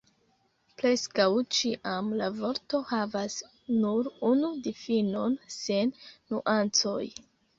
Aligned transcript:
Preskaŭ 0.81 1.25
ĉiam 1.57 2.07
la 2.21 2.29
vorto 2.39 2.79
havas 2.93 3.35
nur 3.83 4.09
unu 4.31 4.49
difinon, 4.69 5.37
sen 5.59 5.93
nuancoj. 6.33 6.99